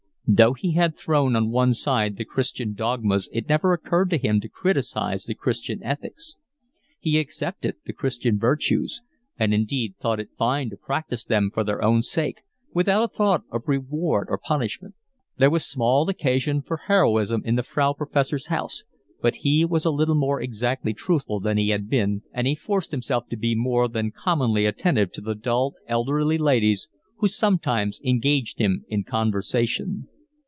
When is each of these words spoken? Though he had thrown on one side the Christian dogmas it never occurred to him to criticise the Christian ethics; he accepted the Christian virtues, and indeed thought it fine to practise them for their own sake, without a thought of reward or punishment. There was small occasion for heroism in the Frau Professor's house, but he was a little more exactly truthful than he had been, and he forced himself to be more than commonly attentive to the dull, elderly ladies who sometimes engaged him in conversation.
Though 0.33 0.53
he 0.53 0.71
had 0.75 0.95
thrown 0.95 1.35
on 1.35 1.49
one 1.51 1.73
side 1.73 2.15
the 2.15 2.23
Christian 2.23 2.73
dogmas 2.73 3.27
it 3.33 3.49
never 3.49 3.73
occurred 3.73 4.09
to 4.11 4.17
him 4.17 4.39
to 4.39 4.47
criticise 4.47 5.25
the 5.25 5.35
Christian 5.35 5.83
ethics; 5.83 6.37
he 7.01 7.19
accepted 7.19 7.75
the 7.85 7.91
Christian 7.91 8.39
virtues, 8.39 9.01
and 9.37 9.53
indeed 9.53 9.95
thought 9.99 10.21
it 10.21 10.29
fine 10.37 10.69
to 10.69 10.77
practise 10.77 11.25
them 11.25 11.51
for 11.53 11.65
their 11.65 11.83
own 11.83 12.01
sake, 12.01 12.37
without 12.73 13.03
a 13.03 13.07
thought 13.13 13.41
of 13.51 13.63
reward 13.67 14.27
or 14.29 14.37
punishment. 14.37 14.95
There 15.37 15.49
was 15.49 15.65
small 15.65 16.07
occasion 16.07 16.61
for 16.61 16.77
heroism 16.87 17.41
in 17.43 17.55
the 17.57 17.63
Frau 17.63 17.91
Professor's 17.91 18.47
house, 18.47 18.85
but 19.21 19.35
he 19.35 19.65
was 19.65 19.83
a 19.83 19.91
little 19.91 20.15
more 20.15 20.39
exactly 20.39 20.93
truthful 20.93 21.41
than 21.41 21.57
he 21.57 21.71
had 21.71 21.89
been, 21.89 22.21
and 22.31 22.47
he 22.47 22.55
forced 22.55 22.91
himself 22.91 23.27
to 23.31 23.35
be 23.35 23.53
more 23.53 23.89
than 23.89 24.11
commonly 24.11 24.65
attentive 24.65 25.11
to 25.11 25.19
the 25.19 25.35
dull, 25.35 25.73
elderly 25.87 26.37
ladies 26.37 26.87
who 27.17 27.27
sometimes 27.27 27.99
engaged 28.05 28.59
him 28.59 28.85
in 28.87 29.03
conversation. 29.03 30.07